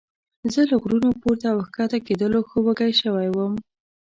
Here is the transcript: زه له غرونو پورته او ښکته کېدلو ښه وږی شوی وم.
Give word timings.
زه 0.53 0.61
له 0.69 0.75
غرونو 0.81 1.09
پورته 1.21 1.45
او 1.53 1.59
ښکته 1.67 1.97
کېدلو 2.07 2.39
ښه 2.49 2.57
وږی 2.65 2.91
شوی 3.01 3.29
وم. 3.31 3.53